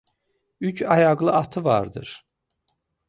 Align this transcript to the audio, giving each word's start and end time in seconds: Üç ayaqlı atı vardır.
Üç 0.59 0.81
ayaqlı 0.81 1.31
atı 1.31 1.63
vardır. 1.63 2.25